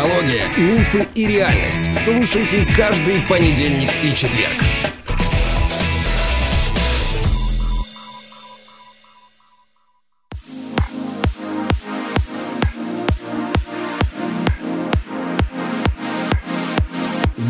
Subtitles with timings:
[0.00, 1.94] психология, мифы и реальность.
[2.02, 4.54] Слушайте каждый понедельник и четверг.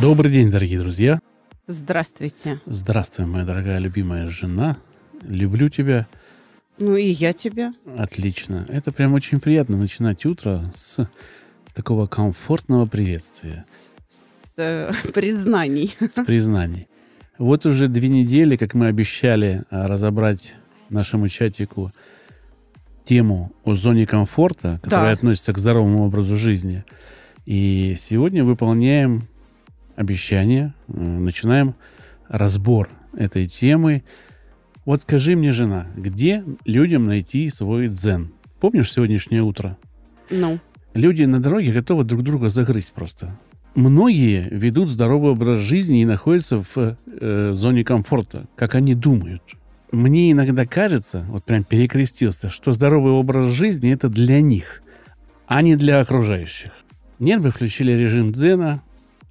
[0.00, 1.20] Добрый день, дорогие друзья.
[1.68, 2.60] Здравствуйте.
[2.66, 4.76] Здравствуй, моя дорогая любимая жена.
[5.22, 6.08] Люблю тебя.
[6.78, 7.74] Ну и я тебя.
[7.96, 8.64] Отлично.
[8.68, 11.06] Это прям очень приятно начинать утро с
[11.74, 13.64] такого комфортного приветствия.
[14.08, 15.94] С э, признаний.
[16.00, 16.86] С признаний.
[17.38, 20.52] Вот уже две недели, как мы обещали а, разобрать
[20.90, 21.90] нашему чатику
[23.04, 25.12] тему о зоне комфорта, которая Да.
[25.12, 26.84] относится к здоровому образу жизни.
[27.46, 29.22] И сегодня выполняем
[29.96, 31.74] обещание, э, начинаем
[32.28, 34.04] разбор этой темы.
[34.84, 38.32] Вот скажи мне, жена, где людям найти свой дзен?
[38.60, 39.78] Помнишь сегодняшнее утро?
[40.28, 40.58] Ну,
[40.94, 43.36] Люди на дороге готовы друг друга загрызть просто.
[43.74, 49.42] Многие ведут здоровый образ жизни и находятся в э, зоне комфорта, как они думают.
[49.92, 54.82] Мне иногда кажется, вот прям перекрестился, что здоровый образ жизни это для них,
[55.46, 56.72] а не для окружающих.
[57.20, 58.82] Нет бы включили режим дзена,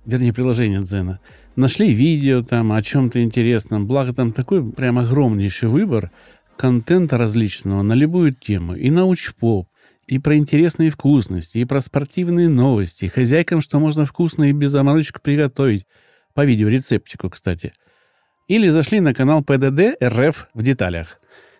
[0.06, 1.20] вернее приложение дзена,
[1.56, 6.12] нашли видео там о чем-то интересном, благо там такой прям огромнейший выбор
[6.58, 9.68] контента различного на любую тему, и научпоп,
[10.10, 15.22] и про интересные вкусности, и про спортивные новости, хозяйкам, что можно вкусно и без заморочек
[15.22, 15.86] приготовить.
[16.34, 17.74] По видеорецептику, кстати.
[18.48, 21.20] Или зашли на канал ПДД РФ в деталях.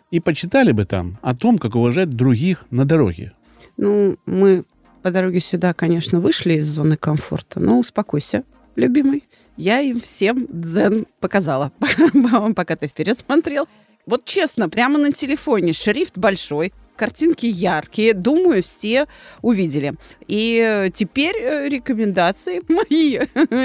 [0.09, 3.33] И почитали бы там о том, как уважать других на дороге.
[3.77, 4.64] ну, мы
[5.03, 8.44] по дороге сюда, конечно, вышли из зоны комфорта, но успокойся,
[8.75, 9.25] любимый.
[9.58, 11.72] Я им всем дзен показала,
[12.55, 13.67] пока ты вперед смотрел.
[14.08, 19.08] Вот честно, прямо на телефоне шрифт большой, картинки яркие, думаю, все
[19.42, 19.95] увидели.
[20.27, 23.20] И э, теперь э, рекомендации, мои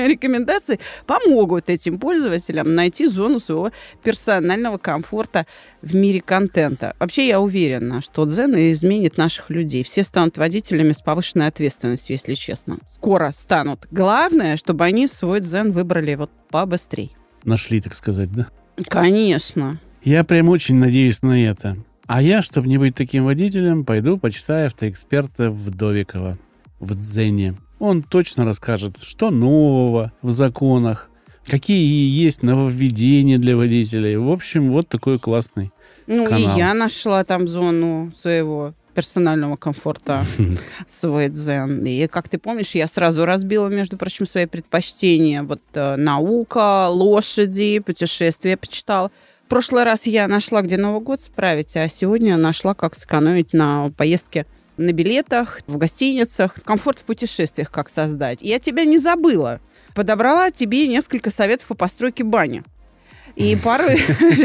[0.08, 3.72] рекомендации помогут этим пользователям найти зону своего
[4.04, 5.46] персонального комфорта
[5.82, 6.94] в мире контента.
[7.00, 9.82] Вообще я уверена, что Дзен изменит наших людей.
[9.82, 12.78] Все станут водителями с повышенной ответственностью, если честно.
[12.94, 13.88] Скоро станут.
[13.90, 17.10] Главное, чтобы они свой Дзен выбрали вот побыстрее.
[17.42, 18.46] Нашли, так сказать, да?
[18.88, 19.80] Конечно.
[20.04, 21.76] Я прям очень надеюсь на это.
[22.06, 26.38] А я, чтобы не быть таким водителем, пойду почитаю автоэксперта Вдовикова
[26.78, 27.56] в Дзене.
[27.78, 31.10] Он точно расскажет, что нового в законах,
[31.46, 34.16] какие есть нововведения для водителей.
[34.16, 35.72] В общем, вот такой классный.
[36.06, 36.56] Ну Канал.
[36.56, 40.24] и я нашла там зону своего персонального комфорта,
[40.88, 41.84] свой дзен.
[41.84, 45.42] И, как ты помнишь, я сразу разбила, между прочим, свои предпочтения.
[45.42, 49.10] Вот э, наука, лошади, путешествия почитала.
[49.54, 54.46] Прошлый раз я нашла, где Новый год справить, а сегодня нашла, как сэкономить на поездке
[54.76, 58.40] на билетах, в гостиницах, комфорт в путешествиях, как создать.
[58.42, 59.60] Я тебя не забыла.
[59.94, 62.64] Подобрала тебе несколько советов по постройке бани.
[63.36, 63.84] И пару,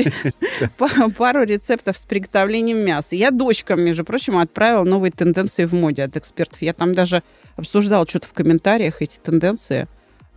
[0.77, 3.15] па- пару рецептов с приготовлением мяса.
[3.15, 6.61] Я дочкам, между прочим, отправила новые тенденции в моде от экспертов.
[6.61, 7.23] Я там даже
[7.55, 9.87] обсуждала что-то в комментариях эти тенденции.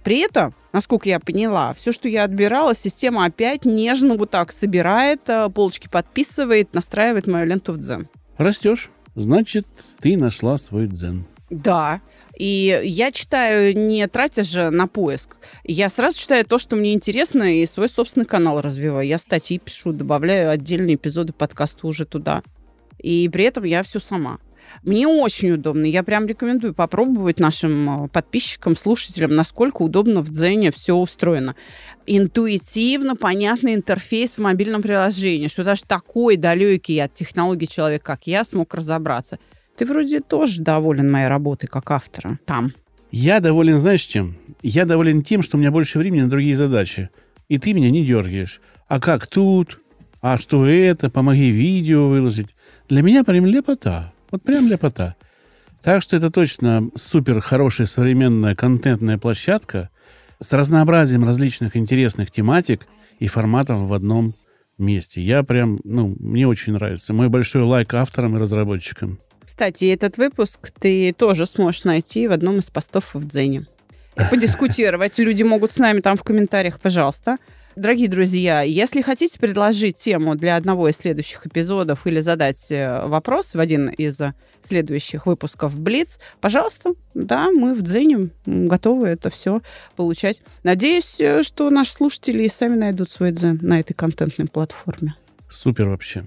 [0.02, 5.20] При этом, насколько я поняла, все, что я отбирала, система опять нежно вот так собирает,
[5.28, 8.08] э, полочки подписывает, настраивает мою ленту в дзен.
[8.36, 9.66] Растешь, значит,
[10.00, 11.26] ты нашла свой дзен.
[11.50, 12.00] Да.
[12.38, 15.36] И я читаю, не тратя же на поиск.
[15.64, 19.06] Я сразу читаю то, что мне интересно, и свой собственный канал развиваю.
[19.06, 22.42] Я статьи пишу, добавляю отдельные эпизоды подкаста уже туда.
[22.98, 24.38] И при этом я все сама.
[24.82, 25.84] Мне очень удобно.
[25.84, 31.54] Я прям рекомендую попробовать нашим э, подписчикам, слушателям, насколько удобно в Дзене все устроено.
[32.06, 38.44] Интуитивно понятный интерфейс в мобильном приложении, что даже такой далекий от технологий человек, как я,
[38.44, 39.38] смог разобраться.
[39.76, 42.72] Ты вроде тоже доволен моей работой как автора там.
[43.10, 44.36] Я доволен, знаешь, чем?
[44.62, 47.10] Я доволен тем, что у меня больше времени на другие задачи.
[47.48, 48.60] И ты меня не дергаешь.
[48.88, 49.80] А как тут?
[50.22, 51.10] А что это?
[51.10, 52.48] Помоги видео выложить.
[52.88, 54.12] Для меня прям лепота.
[54.32, 55.14] Вот прям лепота.
[55.82, 59.90] Так что это точно супер хорошая современная контентная площадка
[60.40, 62.86] с разнообразием различных интересных тематик
[63.18, 64.34] и форматов в одном
[64.78, 65.20] месте.
[65.20, 67.12] Я прям, ну, мне очень нравится.
[67.12, 69.20] Мой большой лайк авторам и разработчикам.
[69.44, 73.66] Кстати, этот выпуск ты тоже сможешь найти в одном из постов в Дзене.
[74.30, 75.18] Подискутировать.
[75.18, 77.36] Люди могут с нами там в комментариях, пожалуйста.
[77.74, 83.54] Дорогие друзья, если хотите предложить тему для одного из следующих эпизодов или задать э, вопрос
[83.54, 89.62] в один из э, следующих выпусков Блиц, пожалуйста, да, мы в Дзене готовы это все
[89.96, 90.42] получать.
[90.64, 95.14] Надеюсь, э, что наши слушатели и сами найдут свой дзен на этой контентной платформе.
[95.48, 96.26] Супер вообще.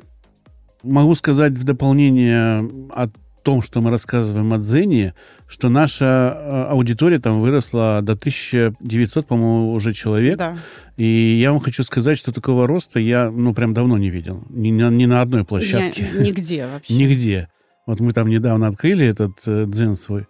[0.82, 3.12] Могу сказать в дополнение от
[3.46, 5.14] том, что мы рассказываем о Дзене,
[5.48, 10.38] что наша э, аудитория там выросла до 1900, по-моему, уже человек.
[10.38, 10.58] Да.
[10.98, 11.06] И
[11.40, 14.44] я вам хочу сказать, что такого роста я, ну, прям давно не видел.
[14.50, 16.08] Ни, на- ни на одной площадке.
[16.14, 16.94] Я- нигде вообще.
[16.98, 17.48] Нигде.
[17.86, 20.26] Вот мы там недавно открыли этот э, дзен свой.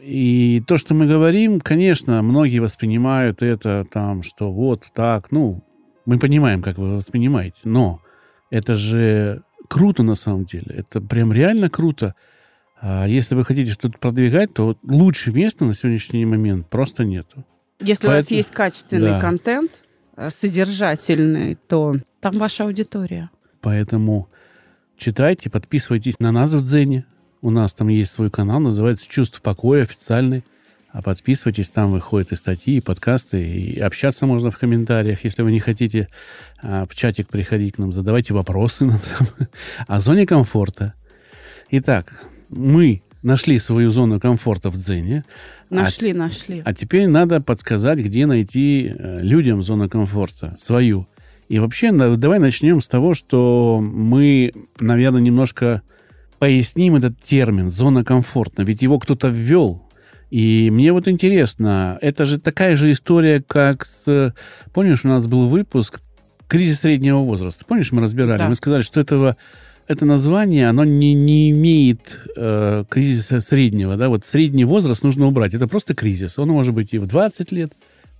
[0.00, 5.64] И то, что мы говорим, конечно, многие воспринимают это там, что вот так, ну,
[6.04, 8.00] мы понимаем, как вы воспринимаете, но
[8.50, 10.66] это же круто на самом деле.
[10.76, 12.14] Это прям реально круто.
[12.84, 17.44] А если вы хотите что-то продвигать, то лучше места на сегодняшний момент просто нету.
[17.80, 19.20] Если у вас Поэтому- есть качественный Да.
[19.20, 19.70] контент,
[20.16, 23.30] э, содержательный, то там ваша аудитория.
[23.60, 24.28] Поэтому
[24.96, 27.06] читайте, подписывайтесь на нас в Дзене.
[27.40, 30.44] У нас там есть свой канал, называется «Чувство покоя» официальный.
[30.90, 35.24] А подписывайтесь, там выходят и статьи, и подкасты, и общаться можно в комментариях.
[35.24, 36.08] Если вы не хотите
[36.62, 39.00] а, в чатик приходить к нам, задавайте вопросы нам
[39.86, 40.92] о зоне комфорта.
[41.70, 45.24] Итак, мы нашли свою зону комфорта в Дзене.
[45.70, 46.62] Нашли, нашли.
[46.64, 51.06] А теперь надо подсказать, где найти э, людям зону комфорта свою.
[51.48, 55.82] И вообще, давай начнем с того, что мы, наверное, немножко
[56.38, 58.62] поясним этот термин «зона комфорта».
[58.62, 59.82] Ведь его кто-то ввел.
[60.30, 64.34] И мне вот интересно, это же такая же история, как с...
[64.72, 66.00] Помнишь, у нас был выпуск
[66.48, 67.64] «Кризис среднего возраста».
[67.66, 68.38] Помнишь, мы разбирали?
[68.38, 68.48] Да.
[68.48, 69.36] Мы сказали, что этого
[69.88, 75.54] это название, оно не, не имеет э, кризиса среднего, да, вот средний возраст нужно убрать,
[75.54, 77.72] это просто кризис, он может быть и в 20 лет,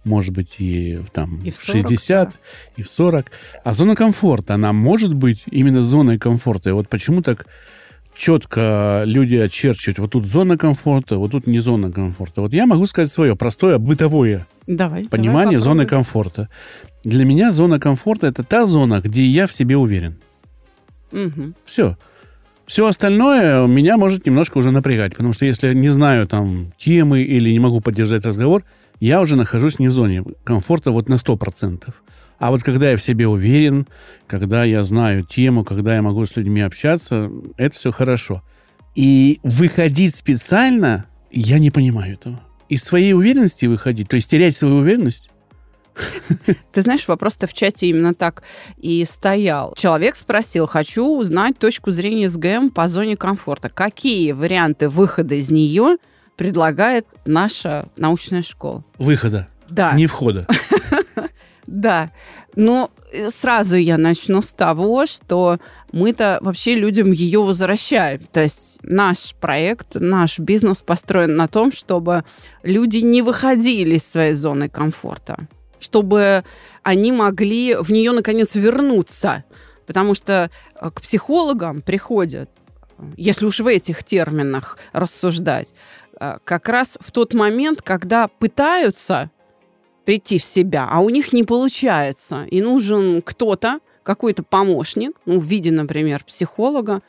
[0.04, 2.34] может быть и в, там, И в в 40, 60, да.
[2.76, 3.30] и в 40,
[3.64, 7.46] а зона комфорта, она может быть именно зоной комфорта, и вот почему так
[8.14, 12.42] четко люди очерчивают, вот тут зона комфорта, вот тут не зона комфорта.
[12.42, 15.04] Вот я могу сказать свое простое бытовое Давай.
[15.04, 16.48] понимание давай зоны комфорта.
[17.04, 20.18] Для меня зона комфорта это та зона, где я в себе уверен.
[21.12, 21.54] Мгм.
[21.64, 21.96] Все.
[22.66, 27.50] Все остальное меня может немножко уже напрягать, потому что если не знаю там темы или
[27.50, 28.64] не могу поддержать разговор,
[29.00, 31.92] я уже нахожусь не в зоне комфорта вот на 100%.
[32.38, 33.86] А вот когда я в себе уверен,
[34.26, 38.42] когда я знаю тему, когда я могу с людьми общаться, это все хорошо.
[38.94, 42.40] И выходить специально, я не понимаю этого.
[42.68, 45.30] Из своей уверенности выходить, то есть терять свою уверенность,
[46.72, 48.42] Ты знаешь, вопрос-то в чате именно так
[48.78, 49.74] и стоял.
[49.76, 53.68] Человек спросил, хочу узнать точку зрения СГМ по зоне комфорта.
[53.68, 55.96] Какие варианты выхода из нее
[56.36, 58.84] предлагает наша научная школа?
[58.98, 60.46] выхода, Да, не входа.
[61.66, 62.10] да.
[62.54, 65.58] Но э, сразу я начну с того, что
[65.92, 68.20] мы-то вообще людям ее возвращаем.
[68.32, 72.24] То есть наш проект, наш бизнес построен на том, чтобы
[72.62, 75.48] люди не выходили из своей зоны комфорта,
[75.82, 76.44] чтобы
[76.82, 79.44] они могли в нее наконец вернуться.
[79.86, 82.48] Потому что э, к психологам приходят,
[82.98, 85.74] э, если уж в этих терминах рассуждать,
[86.20, 89.30] э, как раз в тот момент, когда пытаются
[90.04, 92.44] прийти в себя, а у них не получается.
[92.50, 97.02] И нужен кто-то, какой-то помощник, ну, в виде, например, психолога,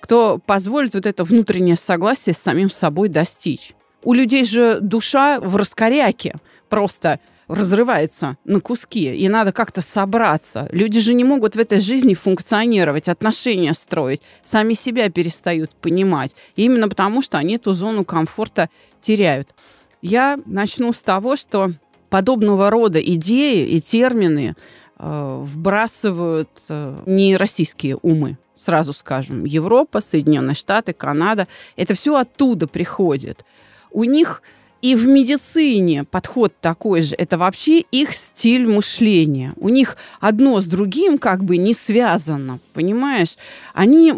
[0.00, 3.74] кто позволит вот это внутреннее согласие с самим собой достичь.
[4.02, 6.34] У людей же душа в раскоряке
[6.68, 10.68] просто разрывается на куски, и надо как-то собраться.
[10.70, 16.34] Люди же не могут в этой жизни функционировать, отношения строить, сами себя перестают понимать.
[16.56, 18.70] Именно потому, что они эту зону комфорта
[19.00, 19.54] теряют.
[20.02, 21.72] Я начну с того, что
[22.10, 24.54] подобного рода идеи и термины
[24.98, 29.44] э, вбрасывают э, не российские умы, сразу скажем.
[29.44, 31.48] Европа, Соединенные Штаты, Канада.
[31.76, 33.44] Это все оттуда приходит.
[33.90, 34.42] У них
[34.84, 37.14] и в медицине подход такой же.
[37.14, 39.54] Это вообще их стиль мышления.
[39.56, 43.38] У них одно с другим как бы не связано, понимаешь?
[43.72, 44.12] Они,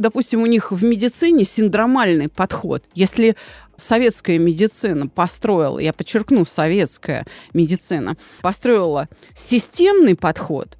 [0.00, 2.82] допустим, у них в медицине синдромальный подход.
[2.94, 3.36] Если
[3.76, 10.76] советская медицина построила, я подчеркну, советская медицина построила системный подход,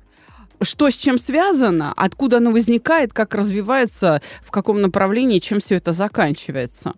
[0.61, 5.93] что с чем связано, откуда оно возникает, как развивается, в каком направлении, чем все это
[5.93, 6.95] заканчивается,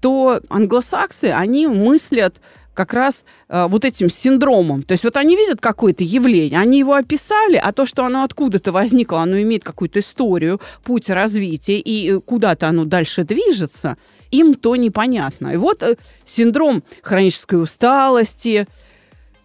[0.00, 2.36] то англосаксы, они мыслят
[2.74, 4.82] как раз э, вот этим синдромом.
[4.82, 8.72] То есть вот они видят какое-то явление, они его описали, а то, что оно откуда-то
[8.72, 13.96] возникло, оно имеет какую-то историю, путь развития, и э, куда-то оно дальше движется,
[14.30, 15.48] им то непонятно.
[15.48, 18.66] И вот э, синдром хронической усталости,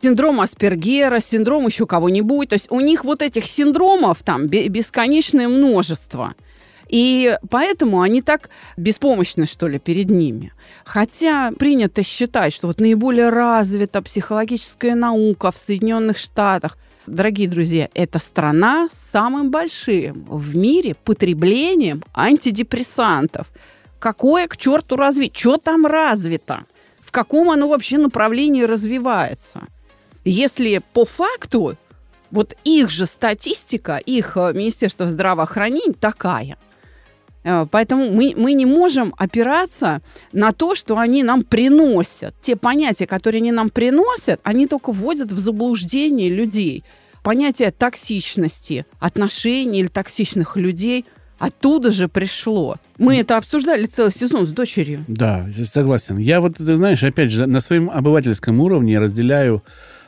[0.01, 2.49] синдром Аспергера, синдром еще кого-нибудь.
[2.49, 6.35] То есть у них вот этих синдромов там бе- бесконечное множество.
[6.87, 10.53] И поэтому они так беспомощны, что ли, перед ними.
[10.83, 16.77] Хотя принято считать, что вот наиболее развита психологическая наука в Соединенных Штатах.
[17.07, 23.47] Дорогие друзья, это страна с самым большим в мире потреблением антидепрессантов.
[23.99, 25.39] Какое к черту развитие?
[25.39, 26.65] Что там развито?
[27.01, 29.67] В каком оно вообще направлении развивается?
[30.23, 31.75] Если по факту
[32.31, 36.57] вот их же статистика, их э, Министерство здравоохранения такая.
[37.45, 40.01] Э, поэтому мы, мы не можем опираться
[40.33, 42.35] на то, что они нам приносят.
[42.41, 46.83] Те понятия, которые они нам приносят, они только вводят в заблуждение людей.
[47.23, 51.05] Понятие токсичности, отношений или токсичных людей
[51.37, 52.77] оттуда же пришло.
[52.97, 55.05] Мы это обсуждали целый сезон с дочерью.
[55.07, 56.17] Да, согласен.
[56.17, 59.63] Я вот, ты знаешь, опять же, на своем обывательском уровне разделяю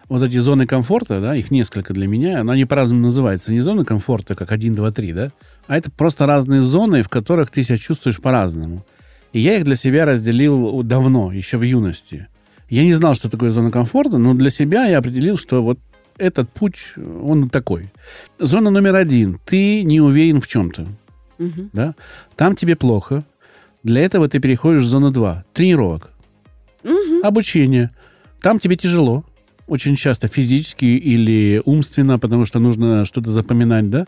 [0.10, 3.52] вот эти зоны комфорта, да, их несколько для меня, но они по-разному называются.
[3.52, 5.32] Не зоны комфорта, как 1, 2, 3, да,
[5.68, 8.86] а это просто разные зоны, в которых ты себя чувствуешь по-разному.
[9.34, 12.28] И я их для себя разделил давно, еще в юности.
[12.70, 15.80] Я не знал, что такое зона комфорта, но для себя я определил, что вот
[16.18, 17.92] этот путь, он такой.
[18.40, 19.40] Зона номер один.
[19.46, 20.88] Ты не уверен в чем-то.
[21.40, 21.70] Угу.
[21.74, 21.96] Да?
[22.36, 23.24] Там тебе плохо.
[23.84, 25.46] Для этого ты переходишь в зону 2.
[25.54, 26.12] Тренировок.
[26.84, 27.22] Угу.
[27.24, 27.92] Обучение.
[28.42, 29.24] Там тебе тяжело
[29.68, 34.08] очень часто физически или умственно, потому что нужно что-то запоминать, да?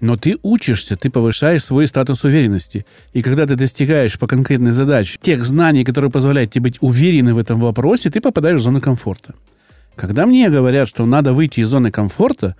[0.00, 2.86] Но ты учишься, ты повышаешь свой статус уверенности.
[3.12, 7.38] И когда ты достигаешь по конкретной задаче тех знаний, которые позволяют тебе быть уверенным в
[7.38, 9.34] этом вопросе, ты попадаешь в зону комфорта.
[9.96, 12.56] Когда мне говорят, что надо выйти из зоны комфорта,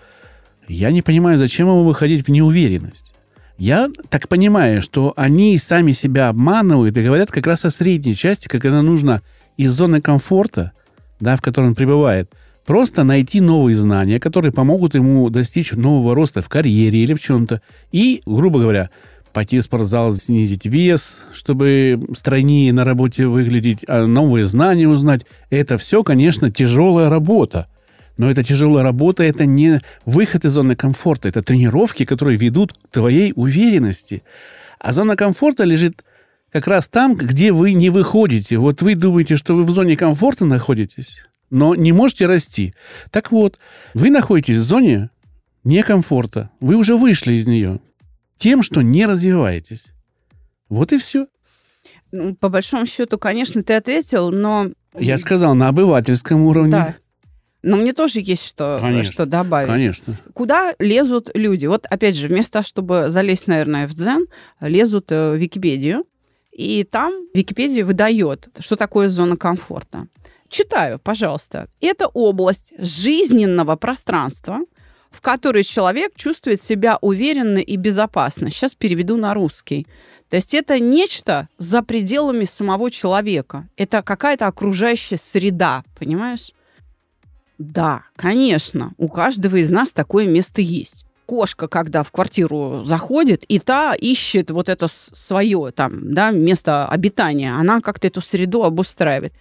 [0.69, 3.15] я не понимаю, зачем ему выходить в неуверенность.
[3.57, 8.49] Я так понимаю, что они сами себя обманывают и говорят как раз о средней части,
[8.49, 9.23] когда нужно
[9.57, 10.73] из зоны комфорта
[11.21, 12.33] да, в котором он пребывает,
[12.65, 17.63] просто найти новые знания, которые помогут ему достичь нового роста в карьере или в чем-то.
[17.93, 18.91] И, грубо говоря,
[19.33, 25.27] пойти в спортзал, снизить вес, чтобы стройнее на работе выглядеть, а новые знания узнать.
[25.51, 27.67] Это все, конечно, тяжелая работа.
[28.17, 31.29] Но эта тяжелая работа– это не выход из зоны комфорта.
[31.29, 34.23] Это тренировки, которые ведут к твоей уверенности.
[34.79, 36.05] А зона комфорта лежит
[36.53, 38.59] как раз там, где вы не выходите.
[38.59, 42.75] Вот вы думаете, что вы в зоне комфорта находитесь, но не можете расти.
[43.11, 43.59] Так вот,
[43.95, 45.11] вы находитесь в зоне
[45.65, 46.51] некомфорта.
[46.61, 47.81] Вы уже вышли из нее
[48.39, 49.93] тем, что не развиваетесь.
[50.69, 51.27] Вот и все.
[52.13, 54.71] Ну, по большому счету, конечно, ты ответил, но...
[54.99, 56.73] Я сказал, на обывательском уровне.
[56.73, 56.95] Да.
[57.63, 59.69] Но мне тоже есть что, конечно, что добавить.
[59.69, 60.19] Конечно.
[60.33, 61.67] Куда лезут люди?
[61.67, 64.27] Вот, опять же, вместо того, чтобы залезть, наверное, в дзен,
[64.61, 66.05] лезут э, в Википедию,
[66.53, 70.07] и там Википедия выдает, что такое зона комфорта.
[70.51, 71.69] Читаю, пожалуйста.
[71.81, 74.59] Это область жизненного пространства,
[75.11, 78.51] в которой человек чувствует себя уверенно и безопасно.
[78.51, 79.87] Сейчас переведу на русский.
[80.29, 83.69] То есть это нечто за пределами самого человека.
[83.77, 86.53] Это какая-то окружающая среда, понимаешь?
[87.59, 93.61] Да, конечно, у каждого из нас такое место есть кошка, когда в квартиру заходит, и
[93.61, 99.33] та ищет вот это свое там, да, место обитания, она как-то эту среду обустраивает.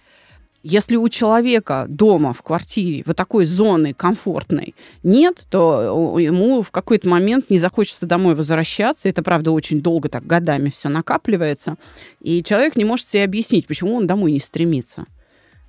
[0.62, 7.08] Если у человека дома, в квартире, вот такой зоны комфортной нет, то ему в какой-то
[7.08, 9.08] момент не захочется домой возвращаться.
[9.08, 11.76] Это, правда, очень долго, так годами все накапливается.
[12.20, 15.06] И человек не может себе объяснить, почему он домой не стремится.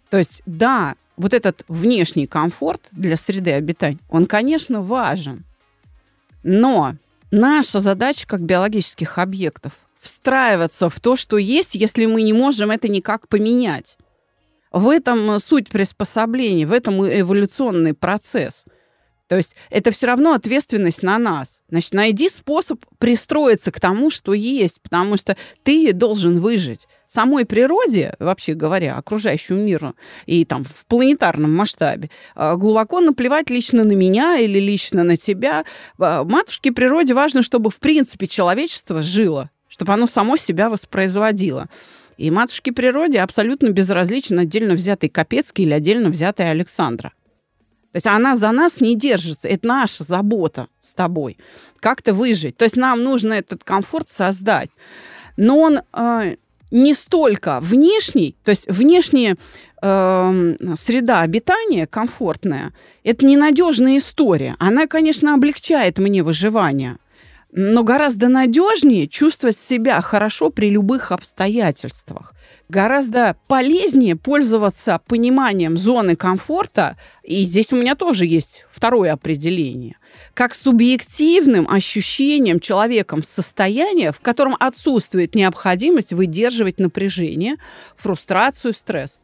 [0.09, 5.45] То есть, да, вот этот внешний комфорт для среды обитания, он, конечно, важен.
[6.43, 6.95] Но
[7.31, 9.71] наша задача как биологических объектов
[10.01, 13.97] встраиваться в то, что есть, если мы не можем это никак поменять.
[14.71, 18.65] В этом суть приспособления, в этом эволюционный процесс.
[19.31, 21.61] То есть это все равно ответственность на нас.
[21.69, 28.13] Значит, найди способ пристроиться к тому, что есть, потому что ты должен выжить самой природе,
[28.19, 34.37] вообще говоря, окружающему миру и там в планетарном масштабе, а, глубоко наплевать лично на меня
[34.37, 35.65] или лично на тебя.
[35.97, 41.69] А, матушке природе важно, чтобы в принципе человечество жило, чтобы оно само себя воспроизводило.
[42.21, 47.13] И матушке природе абсолютно безразличен отдельно взятый Капецкий или отдельно взятый Александра.
[47.91, 49.47] То есть она за нас не держится.
[49.47, 51.39] Это наша забота с тобой.
[51.79, 52.57] Как-то выжить.
[52.57, 54.69] То есть нам нужно этот комфорт создать.
[55.35, 56.35] Но он э,
[56.69, 59.35] не столько внешний, то есть внешняя
[59.81, 62.71] э, среда обитания комфортная,
[63.03, 64.55] это ненадежная история.
[64.59, 66.97] Она, конечно, облегчает мне выживание,
[67.53, 72.33] но гораздо надежнее чувствовать себя хорошо при любых обстоятельствах.
[72.69, 79.97] Гораздо полезнее пользоваться пониманием зоны комфорта, и здесь у меня тоже есть второе определение,
[80.33, 87.57] как субъективным ощущением человеком состояния, в котором отсутствует необходимость выдерживать напряжение,
[87.97, 89.19] фрустрацию, стресс.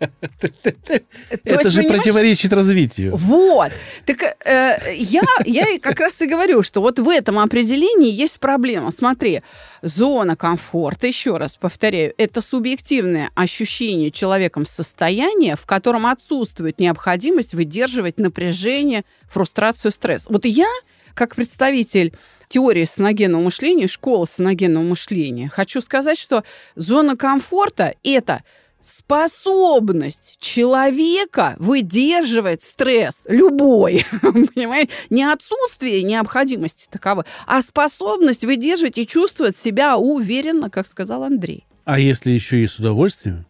[1.44, 3.16] Это же противоречит развитию.
[3.16, 3.72] Вот.
[4.06, 8.90] Так э, я, я как раз и говорю, что вот в этом определении есть проблема.
[8.90, 9.42] Смотри,
[9.82, 18.18] зона комфорта, еще раз повторяю, это субъективное ощущение человеком состояния, в котором отсутствует необходимость выдерживать
[18.18, 20.26] напряжение, фрустрацию, стресс.
[20.28, 20.68] Вот я,
[21.14, 22.12] как представитель
[22.48, 28.42] теории саногенного мышления, школы саногенного мышления, хочу сказать, что зона комфорта– это
[28.84, 39.56] способность человека выдерживать стресс любой, понимаете, не отсутствие необходимости таковой, а способность выдерживать и чувствовать
[39.56, 41.66] себя уверенно, как сказал Андрей.
[41.84, 43.46] А если еще и с удовольствием,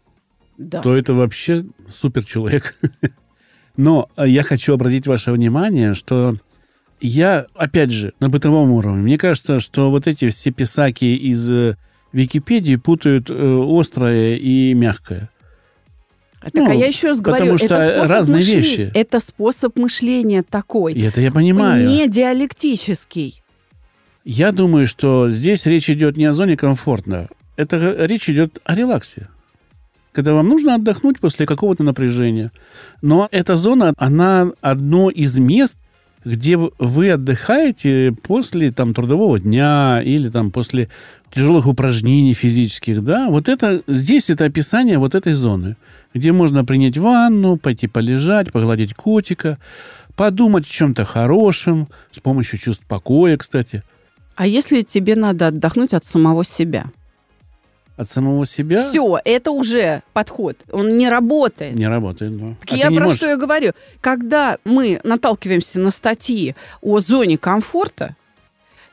[0.57, 0.81] да.
[0.83, 2.76] то это вообще супер человек.
[3.76, 6.37] Но я хочу обратить ваше внимание, что
[7.00, 11.50] я, опять же, на бытовом уровне, мне кажется, что вот эти все писаки из
[12.14, 15.30] э, Википедии путают э, острое и мягкое.
[16.40, 18.90] Так, а ну, а я еще раз говорю, потому что это разные мышления, вещи.
[18.94, 20.92] Это способ мышления такой.
[20.92, 21.88] И это я понимаю.
[21.88, 23.42] Не диалектический.
[24.25, 27.28] Я думаю, что здесь речь идет не о зоне комфортно.
[27.56, 29.28] Это речь идет о релаксе.
[30.12, 32.52] Когда вам нужно отдохнуть после какого-то напряжения.
[33.02, 35.78] Но эта зона, она одно из мест,
[36.25, 40.88] где вы отдыхаете после там, трудового дня или там, после
[41.33, 45.76] тяжелых упражнений физических, да, вот это, здесь это описание вот этой зоны,
[46.14, 49.59] где можно принять ванну, пойти полежать, погладить котика,
[50.14, 53.83] подумать о чем-то хорошем, с помощью чувств покоя, кстати.
[54.37, 56.87] А если тебе надо отдохнуть от самого себя?
[57.96, 58.90] От самого себя?
[58.90, 60.56] Все, это уже подход.
[60.72, 61.74] Он не работает.
[61.74, 62.56] Не работает, да.
[62.60, 63.18] Так а я про можешь...
[63.18, 63.72] что я говорю.
[64.00, 68.16] Когда мы наталкиваемся на статьи о зоне комфорта,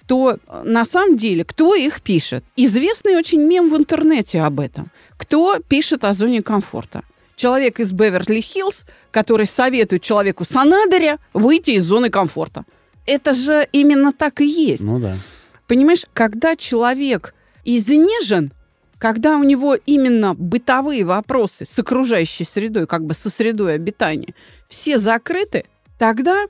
[0.06, 2.44] то э, на самом деле кто их пишет?
[2.56, 4.92] Известный очень мем в интернете об этом.
[5.18, 7.04] Кто пишет о зоне комфорта?
[7.36, 12.66] Человек из Беверли-Хиллз, который советует человеку с Анадыря выйти из зоны комфорта.
[13.08, 14.84] Это же именно так и есть.
[14.84, 15.16] Ну да.
[15.66, 17.34] Понимаешь, когда человек
[17.66, 18.52] изнежен,
[19.02, 24.36] когда у него именно бытовые вопросы с окружающей средой, как бы со средой обитания,
[24.70, 25.66] все закрыты,
[25.98, 26.46] тогда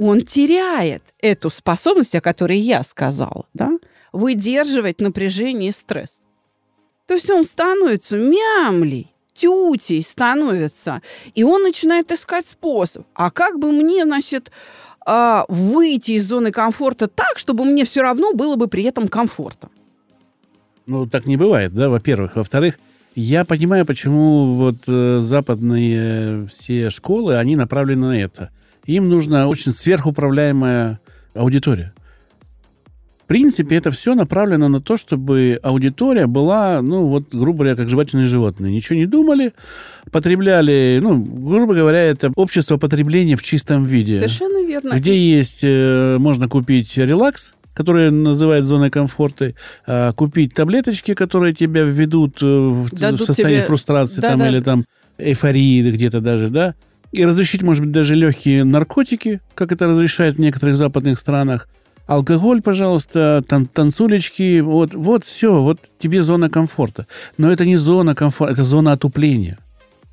[0.00, 3.78] он теряет эту способность, о которой я сказала, да,
[4.12, 6.20] выдерживать напряжение и стресс.
[7.06, 11.00] То есть он становится мямлей, тютей становится,
[11.36, 13.06] и он начинает искать способ.
[13.14, 14.50] А как бы мне, значит,
[15.06, 19.70] а, выйти из зоны комфорта так, чтобы мне все равно было бы при этом комфортно?
[20.86, 22.36] Ну, так не бывает, да, во-первых.
[22.36, 22.78] Во-вторых,
[23.14, 28.50] я понимаю, почему вот э, западные все школы, они направлены на это.
[28.86, 31.00] Им нужна очень сверхуправляемая
[31.34, 31.94] аудитория.
[33.24, 37.88] В принципе, это все направлено на то, чтобы аудитория была, ну, вот, грубо говоря, как
[37.88, 38.70] жвачные животные.
[38.70, 39.54] Ничего не думали,
[40.12, 44.18] потребляли, ну, грубо говоря, это общество потребления в чистом виде.
[44.18, 44.92] Совершенно верно.
[44.94, 49.52] Где есть, э, можно купить релакс, которые называют зоной комфорта,
[49.86, 53.66] а, купить таблеточки, которые тебя введут э, в Дадут состояние тебе...
[53.66, 54.48] фрустрации да, там, да.
[54.48, 54.84] или там
[55.18, 56.74] эйфории где-то даже, да,
[57.12, 61.68] и разрешить, может быть, даже легкие наркотики, как это разрешают в некоторых западных странах,
[62.06, 67.06] алкоголь, пожалуйста, тан танцулечки, вот, вот все, вот тебе зона комфорта.
[67.36, 69.58] Но это не зона комфорта, это зона отупления.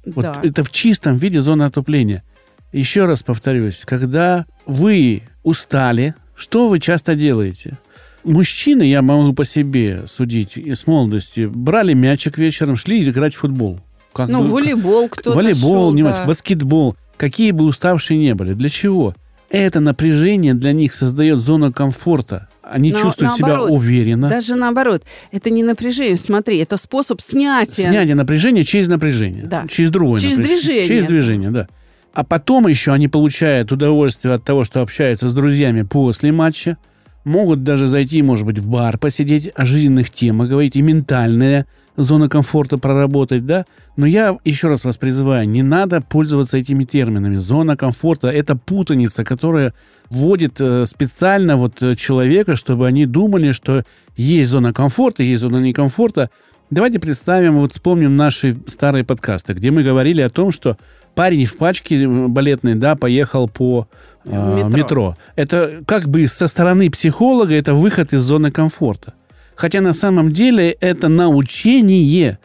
[0.05, 0.39] Вот да.
[0.43, 2.23] это в чистом виде зона отупления.
[2.71, 7.77] Еще раз повторюсь, когда вы устали, что вы часто делаете?
[8.23, 13.79] Мужчины, я могу по себе судить, с молодости, брали мячик вечером, шли играть в футбол.
[14.11, 16.25] Как ну, бы, волейбол кто-то Волейбол, шел, не да.
[16.25, 16.95] баскетбол.
[17.15, 18.53] Какие бы уставшие не были.
[18.53, 19.15] Для чего?
[19.49, 22.49] Это напряжение для них создает зону комфорта.
[22.63, 24.29] Они Но чувствуют наоборот, себя уверенно.
[24.29, 25.03] Даже наоборот.
[25.31, 26.17] Это не напряжение.
[26.17, 27.83] Смотри, это способ снятия.
[27.83, 29.43] Снятие напряжения через напряжение.
[29.43, 29.65] Да.
[29.67, 30.63] Через другое Через напряжение.
[30.63, 30.87] движение.
[30.87, 31.67] Через движение, да.
[32.13, 36.77] А потом еще они получают удовольствие от того, что общаются с друзьями после матча.
[37.23, 42.29] Могут даже зайти, может быть, в бар, посидеть, о жизненных темах говорить, и ментальная зона
[42.29, 43.65] комфорта проработать, да?
[43.95, 47.35] Но я еще раз вас призываю, не надо пользоваться этими терминами.
[47.35, 49.73] Зона комфорта– это путаница, которая
[50.09, 53.83] вводит э, специально вот э, человека, чтобы они думали, что
[54.15, 56.29] есть зона комфорта, есть зона некомфорта.
[56.69, 60.77] Давайте представим, вот вспомним наши старые подкасты, где мы говорили о том, что
[61.21, 63.87] парень в пачке балетной, да, поехал по
[64.25, 64.77] э, метро.
[64.79, 65.17] метро.
[65.35, 69.13] Это как бы со стороны психолога это выход из зоны комфорта.
[69.53, 72.39] Хотя на самом деле это научение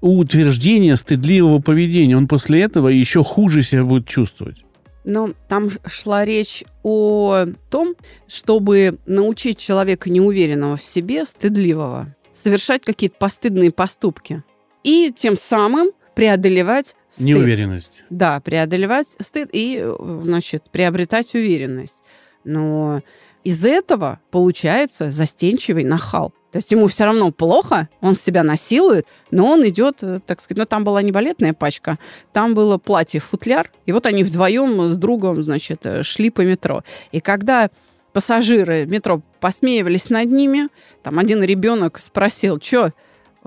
[0.00, 2.16] утверждение стыдливого поведения.
[2.16, 4.64] Он после этого еще хуже себя будет чувствовать.
[5.04, 7.94] Но там шла речь о том,
[8.26, 14.42] чтобы научить человека неуверенного в себе, стыдливого, совершать какие-то постыдные поступки.
[14.82, 17.26] И тем самым преодолевать стыд.
[17.26, 18.04] Неуверенность.
[18.10, 21.96] Да, преодолевать стыд и, э, значит, приобретать уверенность.
[22.44, 23.02] Но
[23.44, 26.32] из этого получается застенчивый нахал.
[26.52, 30.58] То есть ему все равно плохо, он себя насилует, но он идет, э, так сказать,
[30.58, 31.98] ну там была не балетная пачка,
[32.32, 36.82] там было платье-футляр, и вот они вдвоем с другом, значит, э, шли по метро.
[37.12, 37.70] И когда
[38.12, 40.68] пассажиры метро посмеивались над ними,
[41.02, 42.92] там один ребенок спросил, что,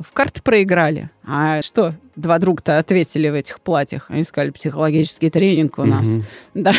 [0.02, 1.10] в карты проиграли?
[1.24, 4.10] А что, два друга-то ответили в этих платьях?
[4.10, 6.08] Они сказали, психологический тренинг у нас.
[6.54, 6.74] Да.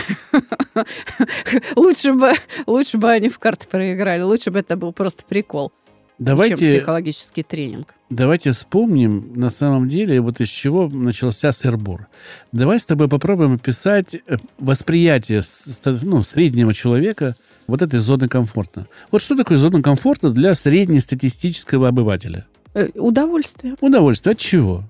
[1.77, 2.33] лучше, бы,
[2.67, 5.73] лучше бы они в карты проиграли, лучше бы это был просто прикол,
[6.21, 7.95] чем Давайте, психологический тренинг.
[8.11, 12.09] давайте вспомним на самом деле, вот из чего начался сырбор.
[12.53, 15.41] Давай с тобой попробуем описать э, восприятие
[16.03, 18.87] ну, среднего человека вот этой зоны комфорта.
[19.11, 22.47] Вот что такое зона комфорта для среднестатистического обывателя?
[22.75, 24.85] Э, Удовольствие Удовольствие от чего?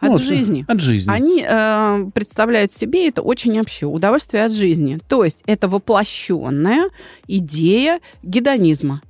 [0.00, 0.64] от Ну, жизни.
[0.68, 1.10] От жизни.
[1.10, 5.00] Они э, представляют себе это очень вообще удовольствие от жизни.
[5.08, 6.88] То есть это воплощенная
[7.26, 9.02] идея гедонизма.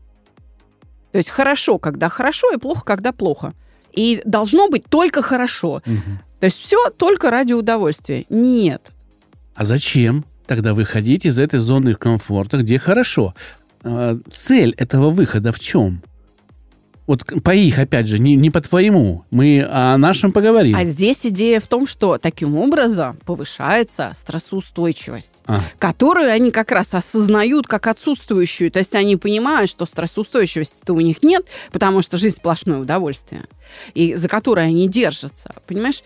[1.13, 3.55] То есть хорошо, когда хорошо, и плохо, когда плохо.
[3.93, 5.83] И должно быть только хорошо.
[5.85, 6.21] Мгм.
[6.41, 8.25] То есть все только ради удовольствия.
[8.29, 8.91] Нет.
[9.55, 13.35] А зачем тогда выходить из этой зоны комфорта, где хорошо?
[13.83, 16.03] А, Цель этого выхода в чем?
[17.09, 19.25] Вот по их, опять же, не, не по твоему.
[19.31, 20.77] Мы о нашем поговорим.
[20.77, 25.43] А здесь идея в том, что таким образом повышается стрессоустойчивость.
[25.47, 28.71] А, которую они как раз осознают как отсутствующую.
[28.71, 33.47] То есть они понимают, что стрессоустойчивости-то у них нет, потому что жизнь сплошное удовольствие,
[33.95, 35.55] и за которое они держатся.
[35.67, 36.03] Понимаешь,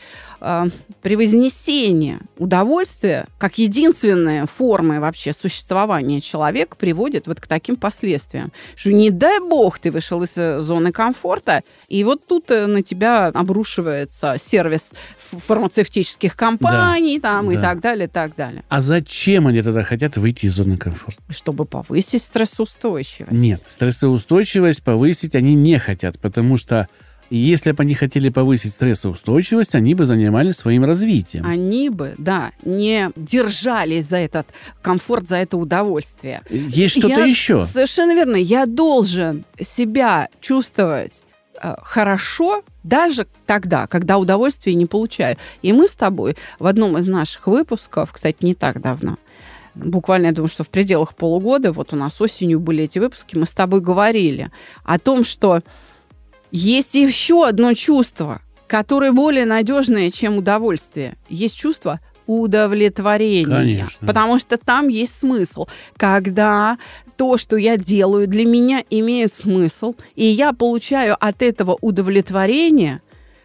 [1.03, 8.51] при вознесении удовольствия как единственная форма вообще существования человека приводит вот к таким последствиям.
[8.75, 12.83] Что не дай бог ты вышел из э, зоны комфорта, и вот тут э, на
[12.83, 14.91] тебя обрушивается сервис
[15.47, 17.63] фармацевтических компаний там, и да.
[17.63, 21.23] так далее, и так далее а зачем они тогда хотят выйти из зоны комфорта?
[21.31, 23.33] чтобы повысить стрессоустойчивость.
[23.33, 26.89] Нет, стрессоустойчивость повысить они не хотят, потому что
[27.31, 31.47] если бы они хотели повысить стрессоустойчивость, они бы занимались своим развитием.
[31.47, 34.47] Они бы, да, не держались за этот
[34.83, 36.43] комфорт, за это удовольствие.
[36.51, 37.65] Есть что-то Я- еще.
[37.65, 38.37] Совершенно верно.
[38.37, 41.23] Я должен себя чувствовать
[41.63, 45.37] э, хорошо даже тогда, когда удовольствия не получаю.
[45.63, 49.17] И мы с тобой в одном из наших выпусков, кстати, не так давно,
[49.75, 53.47] буквально, я думаю, что в пределах полугода, вот у нас осенью были эти выпуски, мы
[53.47, 54.51] с тобой говорили
[54.85, 55.61] о том, что
[56.53, 61.15] есть еще одно чувство, которое более надежное, чем удовольствие.
[61.29, 63.57] Есть чувство удовлетворения.
[63.57, 64.07] Конечно.
[64.07, 65.67] Потому что там есть смысл.
[65.97, 66.79] Когда
[67.17, 73.01] то, что я делаю, для меня имеет смысл, и я получаю от этого удовлетворение,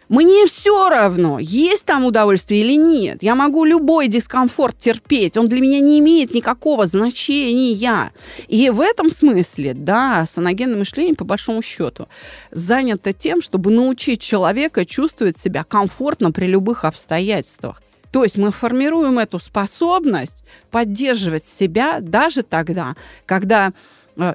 [0.08, 3.22] мне все равно, есть там удовольствие или нет.
[3.22, 5.36] Я могу любой дискомфорт терпеть.
[5.36, 8.12] Он для меня не имеет никакого значения.
[8.48, 12.08] И в этом смысле, да, саногенное мышление, по большому счету,
[12.50, 17.82] занято тем, чтобы научить человека чувствовать себя комфортно при любых обстоятельствах.
[18.10, 23.72] То есть мы формируем эту способность поддерживать себя даже тогда, когда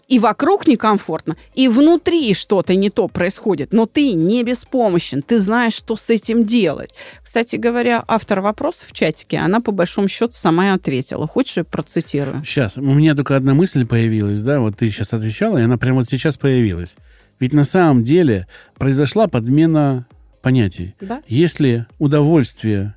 [0.08, 5.74] и вокруг некомфортно, и внутри что-то не то происходит, но ты не беспомощен, ты знаешь,
[5.74, 6.92] что с этим делать.
[7.24, 11.28] Кстати говоря, автор вопроса в чатике, она по большому счету сама и ответила.
[11.28, 12.44] Хочешь, я процитирую?
[12.46, 15.98] Сейчас, у меня только одна мысль появилась, да, вот ты сейчас отвечала, и она прямо
[15.98, 16.96] вот сейчас появилась.
[17.40, 20.06] Ведь на самом деле произошла подмена
[20.42, 20.96] понятий.
[21.02, 21.22] Да?
[21.28, 22.96] Если удовольствие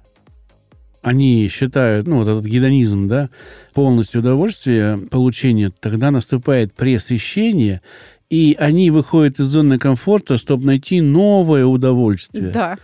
[1.07, 3.31] они считают, ну, вот этот гедонизм, да,
[3.75, 7.81] полностью удовольствие получения, тогда наступает пресыщение,
[8.29, 12.51] и они выходят из зоны комфорта, чтобы найти новое удовольствие.
[12.51, 12.77] Да.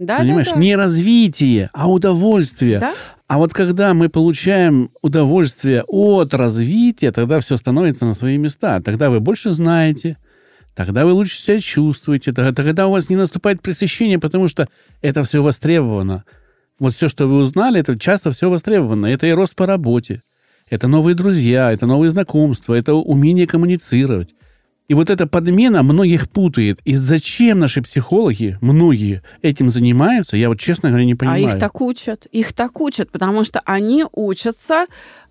[0.00, 0.60] Да, Понимаешь, да, да.
[0.60, 2.80] не развитие, а удовольствие.
[2.80, 2.94] Да?
[3.28, 8.80] А вот когда мы получаем удовольствие от развития, тогда все становится на свои места.
[8.80, 10.18] Тогда вы больше знаете,
[10.74, 14.68] тогда вы лучше себя чувствуете, тогда, у вас не наступает пресыщение, потому что
[15.00, 16.24] это все востребовано.
[16.78, 19.06] Вот все, что вы узнали, это часто все востребовано.
[19.06, 20.22] Это и рост по работе,
[20.68, 24.34] это новые друзья, это новые знакомства, это умение коммуницировать.
[24.88, 26.78] И вот эта подмена многих путает.
[26.84, 31.48] И зачем наши психологи, многие, этим занимаются, я вот, честно говоря, не А понимаю.
[31.48, 32.26] их так учат.
[32.26, 34.86] Их так учат, потому что они учатся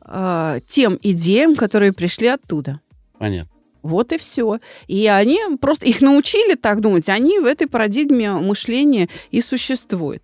[0.06, 2.82] э, тем идеям, которые пришли оттуда.
[3.18, 3.50] Понятно.
[3.82, 4.60] Вот и все.
[4.88, 10.24] И они просто их научили так думать, они в этой парадигме мышления и существуют.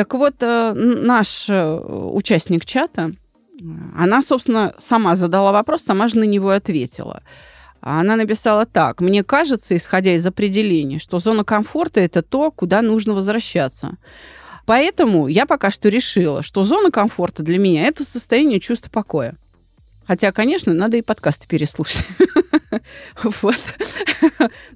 [0.00, 3.12] Так вот, э, наш э, участник чата,
[3.94, 7.22] она, собственно, сама задала вопрос, сама же на него ответила.
[7.82, 9.02] Она написала так.
[9.02, 13.98] Мне кажется, исходя из определений, что зона комфорта– это то, куда нужно возвращаться.
[14.64, 19.36] Поэтому я пока что решила, что зона комфорта для меня это состояние чувства покоя.
[20.06, 22.06] Хотя, конечно, надо и подкасты переслушать.
[23.22, 23.58] Вот.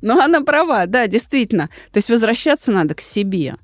[0.03, 1.71] Но она права, да, действительно.
[1.93, 3.55] То есть возвращаться надо к себе